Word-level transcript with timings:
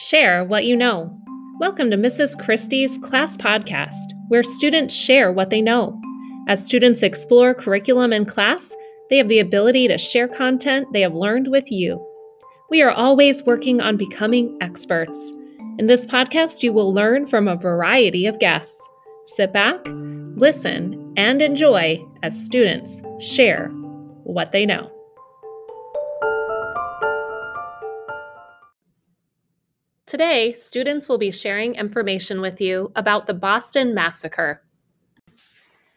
Share 0.00 0.44
what 0.44 0.64
you 0.64 0.78
know. 0.78 1.14
Welcome 1.58 1.90
to 1.90 1.96
Mrs. 1.98 2.34
Christie's 2.42 2.96
Class 2.96 3.36
Podcast, 3.36 4.14
where 4.28 4.42
students 4.42 4.94
share 4.94 5.30
what 5.30 5.50
they 5.50 5.60
know. 5.60 6.00
As 6.48 6.64
students 6.64 7.02
explore 7.02 7.52
curriculum 7.52 8.10
in 8.10 8.24
class, 8.24 8.74
they 9.10 9.18
have 9.18 9.28
the 9.28 9.40
ability 9.40 9.88
to 9.88 9.98
share 9.98 10.26
content 10.26 10.90
they 10.94 11.02
have 11.02 11.12
learned 11.12 11.48
with 11.48 11.70
you. 11.70 12.02
We 12.70 12.80
are 12.80 12.90
always 12.90 13.44
working 13.44 13.82
on 13.82 13.98
becoming 13.98 14.56
experts. 14.62 15.34
In 15.78 15.84
this 15.84 16.06
podcast, 16.06 16.62
you 16.62 16.72
will 16.72 16.94
learn 16.94 17.26
from 17.26 17.46
a 17.46 17.56
variety 17.56 18.24
of 18.24 18.38
guests. 18.38 18.80
Sit 19.26 19.52
back, 19.52 19.86
listen, 19.86 21.12
and 21.18 21.42
enjoy 21.42 22.02
as 22.22 22.42
students 22.42 23.02
share 23.18 23.68
what 24.24 24.52
they 24.52 24.64
know. 24.64 24.90
Today, 30.10 30.54
students 30.54 31.08
will 31.08 31.18
be 31.18 31.30
sharing 31.30 31.76
information 31.76 32.40
with 32.40 32.60
you 32.60 32.90
about 32.96 33.28
the 33.28 33.32
Boston 33.32 33.94
Massacre. 33.94 34.60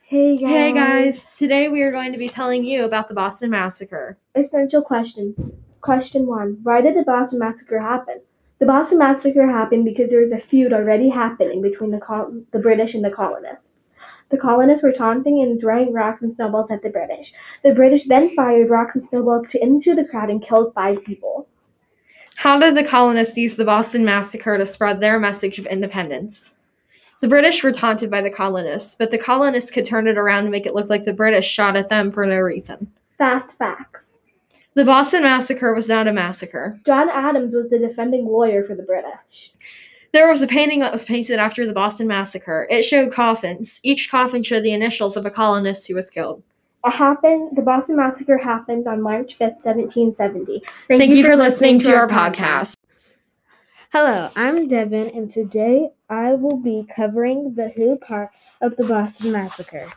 Hey 0.03 0.37
guys. 0.37 0.49
Hey 0.51 0.71
guys, 0.71 1.35
today 1.35 1.67
we 1.67 1.81
are 1.81 1.91
going 1.91 2.11
to 2.11 2.19
be 2.19 2.27
telling 2.27 2.63
you 2.63 2.85
about 2.85 3.07
the 3.07 3.15
Boston 3.15 3.49
Massacre. 3.49 4.19
Essential 4.35 4.83
questions. 4.83 5.53
Question 5.81 6.27
one 6.27 6.59
Why 6.61 6.81
did 6.81 6.95
the 6.95 7.01
Boston 7.01 7.39
Massacre 7.39 7.79
happen? 7.79 8.21
The 8.59 8.67
Boston 8.67 8.99
Massacre 8.99 9.49
happened 9.49 9.83
because 9.83 10.11
there 10.11 10.21
was 10.21 10.31
a 10.31 10.37
feud 10.37 10.73
already 10.73 11.09
happening 11.09 11.63
between 11.63 11.89
the, 11.89 11.97
col- 11.99 12.39
the 12.51 12.59
British 12.59 12.93
and 12.93 13.03
the 13.03 13.09
colonists. 13.09 13.95
The 14.29 14.37
colonists 14.37 14.83
were 14.83 14.91
taunting 14.91 15.41
and 15.41 15.59
throwing 15.59 15.91
rocks 15.91 16.21
and 16.21 16.31
snowballs 16.31 16.69
at 16.69 16.83
the 16.83 16.91
British. 16.91 17.33
The 17.63 17.73
British 17.73 18.03
then 18.03 18.29
fired 18.35 18.69
rocks 18.69 18.93
and 18.93 19.03
snowballs 19.03 19.49
to, 19.49 19.63
into 19.63 19.95
the 19.95 20.05
crowd 20.05 20.29
and 20.29 20.39
killed 20.39 20.71
five 20.75 21.03
people. 21.03 21.49
How 22.35 22.59
did 22.59 22.75
the 22.75 22.83
colonists 22.83 23.37
use 23.37 23.55
the 23.55 23.65
Boston 23.65 24.03
Massacre 24.03 24.57
to 24.57 24.65
spread 24.65 24.99
their 24.99 25.19
message 25.19 25.59
of 25.59 25.65
independence? 25.65 26.55
The 27.21 27.27
British 27.29 27.63
were 27.63 27.71
taunted 27.71 28.11
by 28.11 28.21
the 28.21 28.29
colonists, 28.29 28.95
but 28.95 29.11
the 29.11 29.17
colonists 29.17 29.71
could 29.71 29.85
turn 29.85 30.07
it 30.07 30.17
around 30.17 30.43
and 30.43 30.51
make 30.51 30.65
it 30.65 30.75
look 30.75 30.89
like 30.89 31.05
the 31.05 31.13
British 31.13 31.49
shot 31.49 31.77
at 31.77 31.87
them 31.87 32.11
for 32.11 32.25
no 32.25 32.37
reason. 32.37 32.91
Fast 33.17 33.53
facts. 33.53 34.09
The 34.73 34.83
Boston 34.83 35.23
Massacre 35.23 35.73
was 35.73 35.87
not 35.87 36.07
a 36.07 36.11
massacre. 36.11 36.79
John 36.85 37.09
Adams 37.09 37.55
was 37.55 37.69
the 37.69 37.79
defending 37.79 38.25
lawyer 38.25 38.63
for 38.63 38.75
the 38.75 38.83
British. 38.83 39.53
There 40.11 40.27
was 40.27 40.41
a 40.41 40.47
painting 40.47 40.79
that 40.81 40.91
was 40.91 41.05
painted 41.05 41.39
after 41.39 41.65
the 41.65 41.73
Boston 41.73 42.07
Massacre. 42.07 42.67
It 42.69 42.83
showed 42.83 43.13
coffins. 43.13 43.79
Each 43.83 44.11
coffin 44.11 44.43
showed 44.43 44.63
the 44.63 44.73
initials 44.73 45.15
of 45.15 45.25
a 45.25 45.31
colonist 45.31 45.87
who 45.87 45.95
was 45.95 46.09
killed. 46.09 46.43
It 46.85 46.91
happened. 46.91 47.55
The 47.55 47.61
Boston 47.61 47.95
Massacre 47.95 48.37
happened 48.37 48.87
on 48.87 49.01
March 49.01 49.35
fifth, 49.35 49.61
seventeen 49.63 50.13
seventy. 50.15 50.61
Thank, 50.89 51.13
you, 51.13 51.23
for 51.23 51.37
listening 51.37 51.79
to 51.79 51.95
our 51.95 52.09
podcast. 52.09 52.75
Hello, 53.93 54.29
I'm 54.35 54.67
Devin, 54.67 55.09
and 55.15 55.31
today 55.31 55.91
I 56.09 56.33
will 56.33 56.57
be 56.57 56.85
covering 56.93 57.53
the 57.55 57.69
who 57.69 57.95
part 57.97 58.31
of 58.59 58.75
the 58.75 58.83
Boston 58.83 59.31
Massacre. 59.31 59.93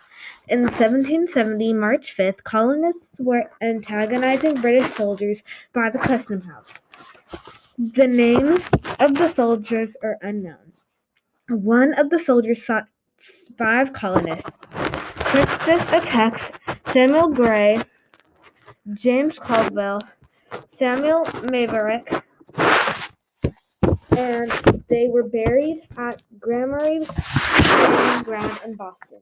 In 0.48 0.62
1770, 0.62 1.72
March 1.72 2.14
5th, 2.16 2.44
colonists 2.44 3.08
were 3.18 3.50
antagonizing 3.62 4.60
British 4.60 4.92
soldiers 4.94 5.38
by 5.72 5.90
the 5.90 5.98
custom 5.98 6.42
house. 6.42 6.68
The 7.78 8.06
names 8.06 8.60
of 9.00 9.14
the 9.14 9.32
soldiers 9.32 9.96
are 10.04 10.18
unknown. 10.22 10.72
One 11.48 11.94
of 11.94 12.10
the 12.10 12.18
soldiers 12.18 12.58
shot 12.58 12.86
five 13.58 13.92
colonists. 13.92 14.50
Crispus 15.18 15.82
Attucks 15.92 16.42
Samuel 16.96 17.28
Gray, 17.28 17.78
James 18.94 19.38
Caldwell, 19.38 20.00
Samuel 20.72 21.26
Maverick, 21.50 22.10
and 24.16 24.50
they 24.88 25.06
were 25.06 25.24
buried 25.24 25.82
at 25.98 26.22
Granary 26.38 27.04
Burying 27.68 28.22
Ground 28.22 28.58
in 28.64 28.76
Boston. 28.76 29.20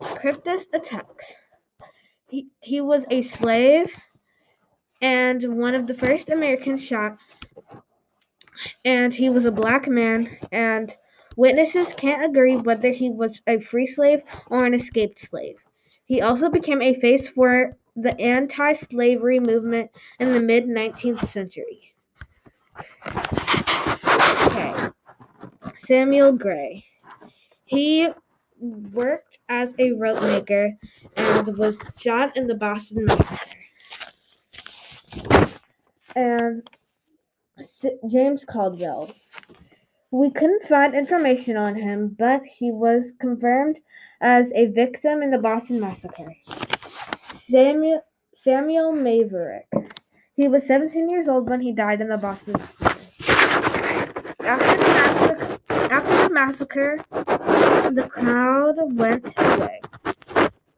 Crispus 0.00 0.66
Attucks. 0.72 1.26
He, 2.28 2.46
he 2.60 2.80
was 2.80 3.02
a 3.10 3.22
slave 3.22 3.92
and 5.02 5.58
one 5.58 5.74
of 5.74 5.88
the 5.88 5.94
first 5.94 6.30
Americans 6.30 6.80
shot, 6.80 7.18
and 8.84 9.12
he 9.12 9.30
was 9.30 9.46
a 9.46 9.50
black 9.50 9.88
man, 9.88 10.38
and 10.52 10.96
witnesses 11.34 11.92
can't 11.96 12.24
agree 12.24 12.54
whether 12.54 12.92
he 12.92 13.10
was 13.10 13.42
a 13.48 13.58
free 13.58 13.88
slave 13.88 14.22
or 14.46 14.64
an 14.64 14.74
escaped 14.74 15.20
slave. 15.28 15.56
He 16.08 16.22
also 16.22 16.48
became 16.48 16.80
a 16.80 16.94
face 16.94 17.28
for 17.28 17.76
the 17.94 18.18
anti 18.18 18.72
slavery 18.72 19.38
movement 19.38 19.90
in 20.18 20.32
the 20.32 20.40
mid 20.40 20.64
19th 20.64 21.28
century. 21.28 21.92
Okay. 24.46 24.74
Samuel 25.76 26.32
Gray. 26.32 26.86
He 27.66 28.08
worked 28.58 29.38
as 29.50 29.74
a 29.78 29.92
rope 29.92 30.22
maker 30.22 30.78
and 31.18 31.58
was 31.58 31.78
shot 32.00 32.34
in 32.38 32.46
the 32.46 32.54
Boston 32.54 33.04
Massacre. 33.04 33.38
And 36.16 36.68
James 38.08 38.46
Caldwell. 38.46 39.10
We 40.10 40.30
couldn't 40.30 40.66
find 40.68 40.94
information 40.94 41.58
on 41.58 41.76
him, 41.76 42.16
but 42.18 42.40
he 42.46 42.70
was 42.70 43.04
confirmed 43.20 43.78
as 44.20 44.50
a 44.54 44.66
victim 44.66 45.22
in 45.22 45.30
the 45.30 45.38
Boston 45.38 45.80
Massacre. 45.80 46.34
Samuel, 47.48 48.02
Samuel 48.34 48.92
Maverick. 48.92 49.68
He 50.34 50.48
was 50.48 50.66
17 50.66 51.08
years 51.08 51.28
old 51.28 51.48
when 51.48 51.60
he 51.60 51.72
died 51.72 52.00
in 52.00 52.08
the 52.08 52.16
Boston 52.16 52.54
Massacre. 52.54 52.98
After 54.40 54.76
the 54.76 54.88
massacre, 54.88 55.58
after 55.70 56.28
the 56.28 56.34
massacre, 56.34 57.04
the 57.90 58.08
crowd 58.08 58.76
went 58.78 59.32
away. 59.36 59.80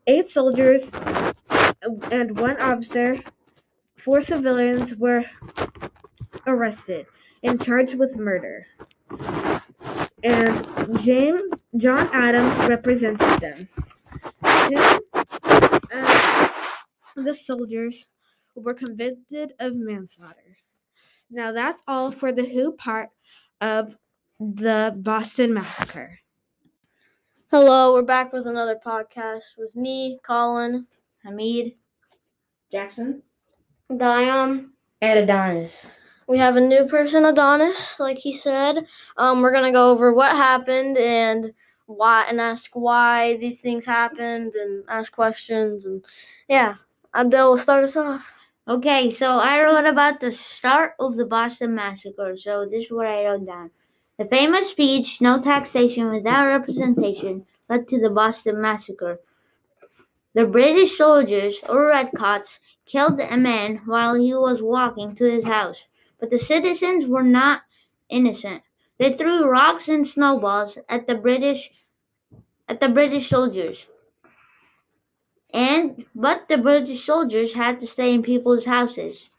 Eight 0.06 0.30
soldiers 0.30 0.88
and 2.10 2.38
one 2.38 2.60
officer, 2.60 3.18
four 3.96 4.20
civilians 4.20 4.94
were 4.96 5.24
arrested 6.46 7.06
and 7.42 7.62
charged 7.62 7.94
with 7.94 8.16
murder. 8.16 8.66
And 10.22 10.98
James 11.00 11.42
John 11.76 12.08
Adams 12.12 12.58
represented 12.68 13.40
them. 13.40 13.68
Two 14.68 15.00
uh, 15.92 16.48
the 17.16 17.34
soldiers 17.34 18.06
were 18.54 18.74
convicted 18.74 19.52
of 19.58 19.74
manslaughter. 19.74 20.56
Now 21.30 21.52
that's 21.52 21.82
all 21.86 22.10
for 22.10 22.32
the 22.32 22.44
who 22.44 22.72
part 22.72 23.10
of 23.60 23.96
the 24.38 24.94
Boston 24.96 25.54
Massacre. 25.54 26.18
Hello, 27.50 27.94
we're 27.94 28.02
back 28.02 28.32
with 28.32 28.46
another 28.46 28.78
podcast 28.84 29.58
with 29.58 29.74
me, 29.74 30.18
Colin, 30.22 30.86
Hamid, 31.24 31.72
Jackson. 32.70 33.22
Dion. 33.96 34.70
and 35.00 35.18
Adonis. 35.18 35.96
We 36.30 36.38
have 36.38 36.54
a 36.54 36.60
new 36.60 36.84
person, 36.84 37.24
Adonis, 37.24 37.98
like 37.98 38.18
he 38.18 38.32
said. 38.32 38.86
Um, 39.16 39.42
we're 39.42 39.50
gonna 39.50 39.72
go 39.72 39.90
over 39.90 40.14
what 40.14 40.36
happened 40.36 40.96
and 40.96 41.52
why, 41.86 42.24
and 42.28 42.40
ask 42.40 42.70
why 42.76 43.36
these 43.38 43.60
things 43.60 43.84
happened, 43.84 44.54
and 44.54 44.84
ask 44.88 45.12
questions, 45.12 45.84
and 45.84 46.04
yeah, 46.48 46.76
Abdel 47.12 47.50
will 47.50 47.58
start 47.58 47.82
us 47.82 47.96
off. 47.96 48.32
Okay, 48.68 49.10
so 49.10 49.38
I 49.38 49.60
wrote 49.60 49.86
about 49.86 50.20
the 50.20 50.30
start 50.30 50.92
of 51.00 51.16
the 51.16 51.24
Boston 51.24 51.74
Massacre. 51.74 52.36
So 52.36 52.64
this 52.64 52.84
is 52.84 52.92
what 52.92 53.06
I 53.06 53.24
wrote 53.24 53.44
down. 53.44 53.72
The 54.16 54.26
famous 54.26 54.70
speech, 54.70 55.20
No 55.20 55.42
Taxation 55.42 56.12
Without 56.12 56.46
Representation, 56.46 57.44
led 57.68 57.88
to 57.88 57.98
the 57.98 58.10
Boston 58.10 58.60
Massacre. 58.60 59.18
The 60.34 60.44
British 60.44 60.96
soldiers, 60.96 61.58
or 61.68 61.88
redcoats, 61.88 62.60
killed 62.86 63.18
a 63.18 63.36
man 63.36 63.82
while 63.84 64.14
he 64.14 64.32
was 64.32 64.62
walking 64.62 65.16
to 65.16 65.24
his 65.24 65.44
house, 65.44 65.88
but 66.20 66.30
the 66.30 66.38
citizens 66.38 67.06
were 67.06 67.22
not 67.22 67.62
innocent. 68.10 68.62
They 68.98 69.14
threw 69.14 69.48
rocks 69.48 69.88
and 69.88 70.06
snowballs 70.06 70.76
at 70.88 71.06
the 71.06 71.14
British 71.14 71.70
at 72.68 72.78
the 72.80 72.88
British 72.88 73.30
soldiers. 73.30 73.86
And 75.52 76.04
but 76.14 76.46
the 76.48 76.58
British 76.58 77.04
soldiers 77.04 77.54
had 77.54 77.80
to 77.80 77.86
stay 77.86 78.12
in 78.14 78.22
people's 78.22 78.66
houses. 78.66 79.30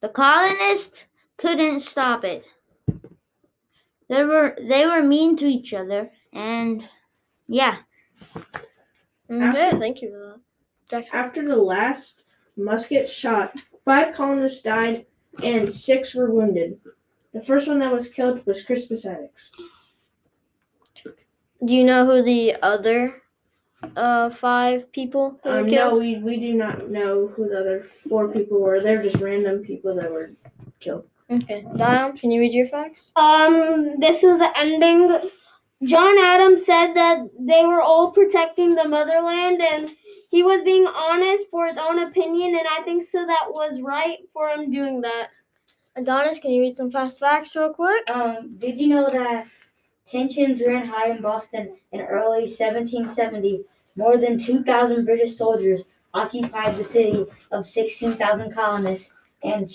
The 0.00 0.08
colonists 0.08 1.04
couldn't 1.36 1.80
stop 1.80 2.24
it. 2.24 2.44
They 4.08 4.24
were 4.24 4.56
they 4.66 4.86
were 4.86 5.02
mean 5.02 5.36
to 5.36 5.46
each 5.46 5.74
other 5.74 6.10
and 6.32 6.82
yeah. 7.46 7.76
Okay, 9.30 9.70
thank 9.78 10.02
you. 10.02 10.14
Uh, 10.14 10.38
Jackson. 10.90 11.18
After 11.18 11.46
the 11.46 11.56
last 11.56 12.22
musket 12.56 13.08
shot, 13.08 13.54
five 13.84 14.14
colonists 14.14 14.62
died 14.62 15.06
and 15.42 15.72
six 15.72 16.14
were 16.14 16.30
wounded. 16.30 16.78
The 17.32 17.42
first 17.42 17.68
one 17.68 17.78
that 17.78 17.92
was 17.92 18.08
killed 18.08 18.44
was 18.46 18.62
Crispus 18.62 19.04
Attucks. 19.04 19.50
Do 21.64 21.74
you 21.76 21.84
know 21.84 22.04
who 22.04 22.22
the 22.22 22.56
other 22.62 23.22
uh 23.96 24.30
five 24.30 24.90
people 24.92 25.40
who 25.42 25.50
were 25.50 25.58
Um, 25.60 25.66
no, 25.66 25.94
we, 25.98 26.18
we 26.18 26.36
do 26.38 26.54
not 26.54 26.90
know 26.90 27.28
who 27.28 27.48
the 27.48 27.58
other 27.58 27.86
four 28.08 28.28
people 28.28 28.60
were. 28.60 28.80
They're 28.80 29.02
just 29.02 29.16
random 29.16 29.60
people 29.60 29.94
that 29.94 30.10
were 30.10 30.30
killed. 30.80 31.06
Okay. 31.30 31.64
Dion, 31.76 32.18
can 32.18 32.30
you 32.30 32.40
read 32.40 32.52
your 32.52 32.66
facts? 32.66 33.10
Um, 33.16 33.98
this 33.98 34.22
is 34.22 34.38
the 34.38 34.50
ending. 34.56 35.30
John 35.84 36.16
Adams 36.18 36.64
said 36.64 36.94
that 36.94 37.28
they 37.38 37.66
were 37.66 37.82
all 37.82 38.12
protecting 38.12 38.74
the 38.74 38.88
motherland 38.88 39.60
and 39.60 39.90
he 40.30 40.42
was 40.42 40.62
being 40.62 40.86
honest 40.86 41.50
for 41.50 41.66
his 41.66 41.76
own 41.76 41.98
opinion 41.98 42.54
and 42.56 42.66
I 42.70 42.82
think 42.82 43.04
so 43.04 43.26
that 43.26 43.46
was 43.50 43.80
right 43.80 44.18
for 44.32 44.48
him 44.48 44.70
doing 44.70 45.00
that. 45.00 45.28
Adonis, 45.96 46.38
can 46.38 46.52
you 46.52 46.62
read 46.62 46.76
some 46.76 46.90
fast 46.90 47.18
facts 47.18 47.54
real 47.56 47.74
quick? 47.74 48.08
Um, 48.10 48.56
did 48.58 48.78
you 48.78 48.86
know 48.88 49.10
that 49.10 49.46
tensions 50.06 50.62
ran 50.64 50.86
high 50.86 51.10
in 51.10 51.20
Boston 51.20 51.76
in 51.90 52.00
early 52.00 52.42
1770? 52.42 53.64
More 53.96 54.16
than 54.16 54.38
2,000 54.38 55.04
British 55.04 55.36
soldiers 55.36 55.82
occupied 56.14 56.76
the 56.76 56.84
city 56.84 57.26
of 57.50 57.66
16,000 57.66 58.54
colonists 58.54 59.12
and 59.42 59.68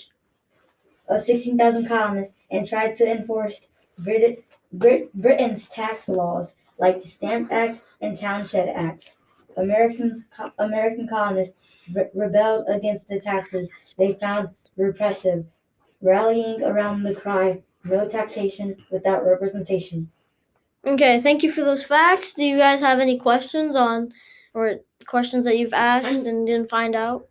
of 1.10 1.22
16,000 1.22 1.88
colonists 1.88 2.34
and 2.50 2.66
tried 2.66 2.96
to 2.96 3.10
enforce 3.10 3.62
Brit- 4.00 4.44
Brit- 4.72 5.14
Britain's 5.14 5.68
tax 5.68 6.08
laws 6.08 6.56
like 6.78 7.02
the 7.02 7.08
Stamp 7.08 7.52
Act 7.52 7.82
and 8.02 8.18
Townshend 8.18 8.70
Acts. 8.70 9.18
Americans, 9.56 10.26
co- 10.36 10.52
American 10.60 11.08
colonists 11.08 11.56
re- 11.94 12.10
rebelled 12.14 12.66
against 12.68 13.08
the 13.08 13.20
taxes 13.20 13.70
they 13.98 14.14
found 14.14 14.50
repressive, 14.76 15.46
rallying 16.02 16.64
around 16.64 17.04
the 17.04 17.16
cry 17.16 17.62
no 17.84 18.08
taxation 18.08 18.76
without 18.92 19.26
representation. 19.26 20.12
Okay, 20.86 21.20
thank 21.22 21.44
you 21.44 21.52
for 21.52 21.62
those 21.62 21.84
facts. 21.84 22.34
Do 22.34 22.44
you 22.44 22.58
guys 22.58 22.80
have 22.80 23.00
any 23.00 23.18
questions 23.18 23.76
on 23.76 24.12
or 24.54 24.80
questions 25.06 25.46
that 25.46 25.58
you've 25.58 25.74
asked 25.74 26.08
mm-hmm. 26.08 26.28
and 26.28 26.48
didn't 26.48 26.70
find 26.70 26.96
out? 26.96 27.28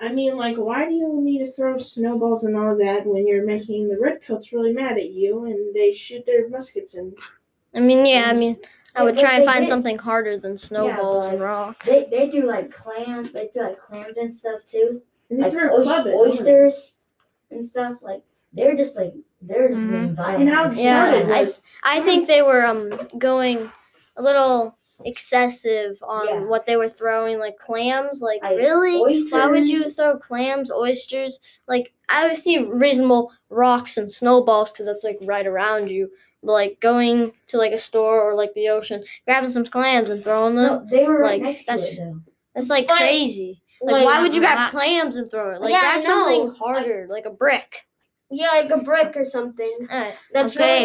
I 0.00 0.12
mean, 0.12 0.36
like, 0.36 0.56
why 0.56 0.86
do 0.88 0.94
you 0.94 1.20
need 1.20 1.38
to 1.44 1.50
throw 1.52 1.76
snowballs 1.78 2.44
and 2.44 2.56
all 2.56 2.76
that 2.76 3.04
when 3.04 3.26
you're 3.26 3.44
making 3.44 3.88
the 3.88 3.98
redcoats 4.00 4.52
really 4.52 4.72
mad 4.72 4.96
at 4.96 5.10
you 5.10 5.44
and 5.46 5.74
they 5.74 5.92
shoot 5.92 6.24
their 6.24 6.48
muskets 6.48 6.94
and 6.94 7.12
I 7.74 7.80
mean, 7.80 8.06
yeah, 8.06 8.24
I 8.26 8.32
mean, 8.32 8.56
I 8.94 9.02
would 9.02 9.16
but 9.16 9.20
try 9.20 9.34
and 9.36 9.44
find 9.44 9.60
did- 9.64 9.68
something 9.68 9.98
harder 9.98 10.36
than 10.38 10.56
snowballs 10.56 11.26
and 11.26 11.40
rocks. 11.40 11.86
They, 11.86 12.04
they 12.10 12.28
do 12.30 12.46
like 12.46 12.70
clams, 12.72 13.32
they 13.32 13.50
do 13.52 13.60
like 13.62 13.78
clams 13.78 14.16
and 14.16 14.32
stuff 14.32 14.64
too. 14.64 15.02
and 15.30 15.40
Like 15.40 15.52
throw 15.52 15.68
a 15.68 15.80
oys- 15.80 15.84
club 15.86 16.06
at 16.06 16.12
don't 16.12 16.12
they? 16.12 16.30
oysters 16.30 16.92
and 17.50 17.64
stuff. 17.64 17.98
Like 18.00 18.22
they're 18.52 18.74
just 18.76 18.96
like 18.96 19.12
they're 19.42 19.68
just 19.68 19.80
Mhm. 19.80 19.90
being 19.90 20.16
violent. 20.16 20.40
And 20.42 20.48
how 20.48 20.68
it 20.68 20.76
Yeah, 20.76 21.26
I- 21.28 21.52
I 21.82 22.00
think 22.00 22.26
they 22.26 22.40
were 22.42 22.64
um 22.64 22.90
going 23.18 23.70
a 24.16 24.22
little 24.22 24.77
excessive 25.04 25.96
on 26.02 26.26
Yeah. 26.26 26.40
what 26.44 26.66
they 26.66 26.76
were 26.76 26.88
throwing, 26.88 27.38
like 27.38 27.58
clams. 27.58 28.20
Like 28.22 28.42
Like, 28.42 28.56
really, 28.58 28.98
why 29.30 29.46
would 29.46 29.68
you 29.68 29.90
throw 29.90 30.18
clams, 30.18 30.70
oysters? 30.70 31.40
Like 31.66 31.92
I 32.08 32.26
would 32.28 32.36
see 32.38 32.58
reasonable 32.58 33.32
rocks 33.50 33.96
and 33.96 34.10
snowballs 34.10 34.70
because 34.72 34.86
that's 34.86 35.04
like 35.04 35.18
right 35.22 35.46
around 35.46 35.88
you. 35.90 36.10
But 36.42 36.52
like 36.52 36.80
going 36.80 37.32
to 37.48 37.56
like 37.58 37.72
a 37.72 37.78
store 37.78 38.22
or 38.22 38.34
like 38.34 38.54
the 38.54 38.68
ocean, 38.68 39.04
grabbing 39.24 39.50
some 39.50 39.66
clams 39.66 40.10
and 40.10 40.22
throwing 40.22 40.54
them. 40.56 40.66
No, 40.66 40.86
they 40.90 41.06
were 41.06 41.22
like, 41.22 41.42
next 41.42 41.64
to 41.64 41.72
that's- 41.72 41.92
it 41.92 41.98
though. 41.98 42.20
That's 42.54 42.70
like 42.70 42.86
But- 42.88 42.98
crazy. 42.98 43.62
Like, 43.80 43.92
Like, 43.92 44.06
why 44.06 44.20
would 44.20 44.34
you 44.34 44.40
grab 44.40 44.72
clams 44.72 45.16
and 45.16 45.30
throw 45.30 45.52
it? 45.52 45.60
Like 45.60 45.70
Yeah, 45.70 45.78
I 45.84 45.94
grab 46.00 46.04
something 46.04 46.46
know. 46.46 46.50
harder, 46.54 47.06
like 47.08 47.26
a 47.26 47.30
brick. 47.30 47.84
Yeah, 48.30 48.48
like 48.50 48.70
a 48.70 48.78
brick 48.78 49.16
or 49.16 49.24
something. 49.24 49.86
Uh, 49.88 50.10
That's 50.34 50.56
Oh, 50.56 50.60
really 50.60 50.84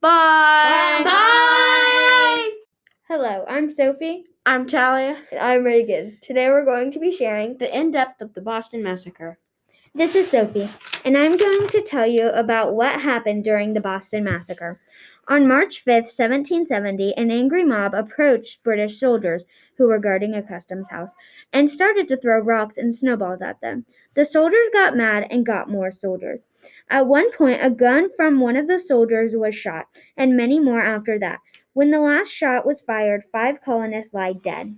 Bye. 0.00 1.00
Bye. 1.02 1.10
Bye. 1.10 2.50
Hello, 3.08 3.44
I'm 3.48 3.74
Sophie. 3.74 4.26
I'm 4.46 4.64
Talia. 4.64 5.16
And 5.32 5.40
I'm 5.40 5.64
Reagan. 5.64 6.18
Today 6.22 6.50
we're 6.50 6.64
going 6.64 6.92
to 6.92 7.00
be 7.00 7.10
sharing 7.10 7.58
the 7.58 7.76
in 7.76 7.90
depth 7.90 8.22
of 8.22 8.32
the 8.34 8.40
Boston 8.40 8.84
Massacre. 8.84 9.40
This 9.94 10.14
is 10.14 10.30
Sophie, 10.30 10.68
and 11.04 11.16
I'm 11.16 11.36
going 11.36 11.68
to 11.68 11.80
tell 11.80 12.06
you 12.06 12.28
about 12.28 12.74
what 12.74 13.00
happened 13.00 13.42
during 13.42 13.72
the 13.72 13.80
Boston 13.80 14.24
Massacre. 14.24 14.78
On 15.28 15.48
March 15.48 15.82
5, 15.84 16.04
1770, 16.04 17.14
an 17.16 17.30
angry 17.30 17.64
mob 17.64 17.94
approached 17.94 18.62
British 18.62 19.00
soldiers 19.00 19.44
who 19.76 19.88
were 19.88 19.98
guarding 19.98 20.34
a 20.34 20.42
customs 20.42 20.90
house 20.90 21.12
and 21.52 21.70
started 21.70 22.06
to 22.08 22.18
throw 22.18 22.38
rocks 22.38 22.76
and 22.76 22.94
snowballs 22.94 23.40
at 23.40 23.60
them. 23.60 23.86
The 24.14 24.24
soldiers 24.24 24.68
got 24.72 24.96
mad 24.96 25.26
and 25.30 25.46
got 25.46 25.70
more 25.70 25.90
soldiers. 25.90 26.44
At 26.90 27.06
one 27.06 27.32
point, 27.32 27.64
a 27.64 27.70
gun 27.70 28.10
from 28.16 28.40
one 28.40 28.56
of 28.56 28.68
the 28.68 28.78
soldiers 28.78 29.32
was 29.34 29.54
shot, 29.54 29.86
and 30.16 30.36
many 30.36 30.60
more 30.60 30.82
after 30.82 31.18
that. 31.18 31.38
When 31.72 31.90
the 31.90 32.00
last 32.00 32.28
shot 32.28 32.66
was 32.66 32.82
fired, 32.82 33.24
five 33.32 33.62
colonists 33.64 34.12
lay 34.12 34.34
dead. 34.34 34.76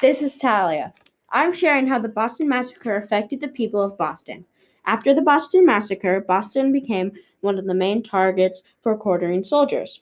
This 0.00 0.22
is 0.22 0.36
Talia. 0.36 0.92
I'm 1.32 1.52
sharing 1.52 1.86
how 1.86 1.98
the 1.98 2.08
Boston 2.08 2.48
Massacre 2.48 2.96
affected 2.96 3.40
the 3.40 3.48
people 3.48 3.80
of 3.80 3.96
Boston. 3.96 4.44
After 4.86 5.14
the 5.14 5.22
Boston 5.22 5.64
Massacre, 5.64 6.20
Boston 6.20 6.72
became 6.72 7.12
one 7.40 7.58
of 7.58 7.66
the 7.66 7.74
main 7.74 8.02
targets 8.02 8.62
for 8.82 8.96
quartering 8.96 9.44
soldiers. 9.44 10.00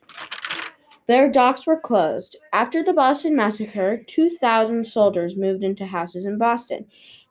Their 1.06 1.30
docks 1.30 1.66
were 1.66 1.80
closed. 1.80 2.36
After 2.52 2.82
the 2.82 2.92
Boston 2.92 3.34
Massacre, 3.34 4.02
2,000 4.06 4.84
soldiers 4.84 5.36
moved 5.36 5.64
into 5.64 5.86
houses 5.86 6.26
in 6.26 6.38
Boston. 6.38 6.86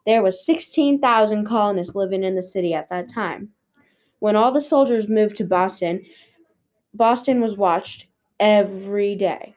There 0.06 0.24
was 0.24 0.46
16,000 0.46 1.46
colonists 1.46 1.96
living 1.96 2.24
in 2.24 2.36
the 2.36 2.44
city 2.44 2.74
at 2.74 2.90
that 2.90 3.10
time. 3.10 3.50
When 4.20 4.36
all 4.36 4.52
the 4.52 4.62
soldiers 4.62 5.08
moved 5.08 5.36
to 5.38 5.44
Boston, 5.44 6.04
Boston 6.94 7.40
was 7.40 7.56
watched 7.56 8.08
every 8.40 9.16
day. 9.16 9.54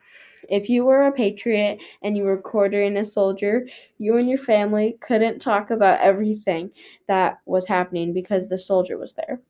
If 0.48 0.68
you 0.68 0.84
were 0.84 1.06
a 1.06 1.12
patriot 1.12 1.82
and 2.02 2.16
you 2.16 2.24
were 2.24 2.40
quartering 2.40 2.96
a 2.96 3.04
soldier, 3.04 3.66
you 3.98 4.16
and 4.16 4.28
your 4.28 4.38
family 4.38 4.96
couldn't 5.00 5.40
talk 5.40 5.70
about 5.70 6.00
everything 6.00 6.70
that 7.08 7.40
was 7.46 7.66
happening 7.66 8.12
because 8.12 8.48
the 8.48 8.58
soldier 8.58 8.98
was 8.98 9.12
there. 9.12 9.40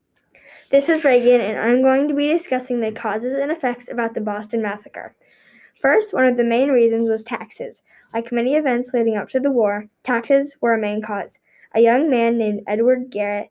This 0.71 0.89
is 0.89 1.05
Reagan, 1.05 1.41
and 1.41 1.59
I'm 1.59 1.83
going 1.83 2.09
to 2.09 2.15
be 2.15 2.29
discussing 2.29 2.81
the 2.81 2.93
causes 2.93 3.35
and 3.35 3.53
effects 3.53 3.91
about 3.91 4.15
the 4.15 4.21
Boston 4.21 4.63
Massacre. 4.63 5.15
First, 5.81 6.13
one 6.13 6.27
of 6.27 6.37
the 6.37 6.45
main 6.45 6.71
reasons 6.71 7.09
was 7.09 7.23
taxes. 7.23 7.83
Like 8.13 8.33
many 8.33 8.57
events 8.57 8.91
leading 8.93 9.17
up 9.17 9.29
to 9.31 9.41
the 9.41 9.51
war, 9.51 9.87
taxes 10.05 10.57
were 10.61 10.75
a 10.75 10.79
main 10.79 11.03
cause. 11.03 11.39
A 11.75 11.81
young 11.81 12.11
man 12.11 12.37
named 12.37 12.63
Edward 12.67 13.11
Garrick 13.11 13.51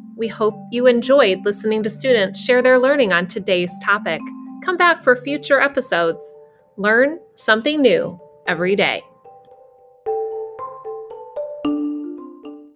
We 0.21 0.27
hope 0.27 0.53
you 0.69 0.85
enjoyed 0.85 1.43
listening 1.45 1.81
to 1.81 1.89
students 1.89 2.45
share 2.45 2.61
their 2.61 2.77
learning 2.77 3.11
on 3.11 3.25
today's 3.25 3.73
topic. 3.83 4.21
Come 4.63 4.77
back 4.77 5.03
for 5.03 5.15
future 5.15 5.59
episodes. 5.59 6.35
Learn 6.77 7.19
something 7.33 7.81
new 7.81 8.19
every 8.45 8.75
day. 8.75 9.01